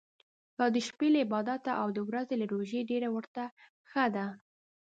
دا 0.57 0.65
د 0.75 0.77
شپې 0.87 1.07
له 1.13 1.19
عبادته 1.25 1.71
او 1.81 1.87
د 1.97 1.99
ورځي 2.09 2.35
له 2.41 2.45
روژې 2.53 2.79
ډېر 2.91 3.03
ورته 3.15 3.43
ښه 3.89 4.05
ده. 4.15 4.25